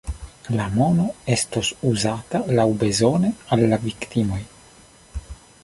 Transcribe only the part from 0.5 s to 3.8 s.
La mono estos uzata laŭbezone al